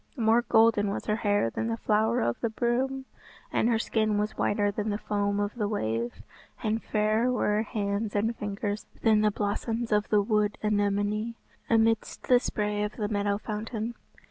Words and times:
More 0.17 0.41
golden 0.41 0.89
was 0.89 1.05
her 1.05 1.17
hair 1.17 1.51
than 1.51 1.67
the 1.67 1.77
flower 1.77 2.21
of 2.21 2.39
the 2.39 2.49
broom, 2.49 3.05
and 3.53 3.69
her 3.69 3.77
skin 3.77 4.17
was 4.17 4.35
whiter 4.35 4.71
than 4.71 4.89
the 4.89 4.97
foam 4.97 5.39
of 5.39 5.53
the 5.53 5.67
wave, 5.67 6.23
and 6.63 6.81
fairer 6.81 7.31
were 7.31 7.49
her 7.57 7.61
hands 7.61 8.15
and 8.15 8.29
her 8.29 8.33
fingers 8.33 8.87
than 9.03 9.21
the 9.21 9.29
blossoms 9.29 9.91
of 9.91 10.09
the 10.09 10.23
wood 10.23 10.57
anemone 10.63 11.35
amidst 11.69 12.27
the 12.29 12.39
spray 12.39 12.81
of 12.81 12.95
the 12.95 13.09
meadow 13.09 13.37
fountain. 13.37 13.93